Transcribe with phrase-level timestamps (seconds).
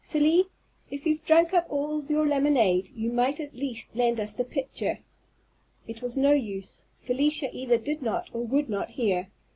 [0.03, 0.45] Felie,
[0.89, 4.97] if you've drunk up all your lemonade, you might at least lend us the pitcher."
[5.87, 6.85] It was no use.
[7.03, 9.27] Felicia either did not, or would not, hear.